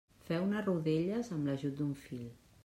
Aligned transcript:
Feu-ne 0.27 0.63
rodelles 0.67 1.29
amb 1.37 1.51
l'ajut 1.51 1.79
d'un 1.83 1.93
fil. 2.07 2.27